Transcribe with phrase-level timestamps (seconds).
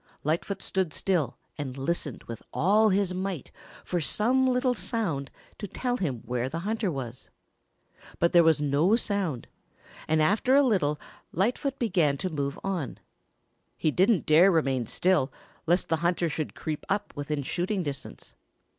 [0.23, 3.51] Lightfoot stood still and listened with all his might
[3.85, 7.29] for some little sound to tell him where the hunter was.
[8.17, 9.47] But there was no sound
[10.07, 10.99] and after a little
[11.31, 12.97] Lightfoot began to move on.
[13.77, 15.31] He didn't dare remain still,
[15.67, 18.33] lest the hunter should creep up within shooting distance.